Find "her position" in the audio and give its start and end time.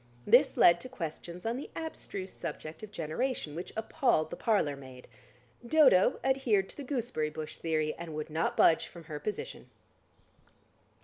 9.03-9.69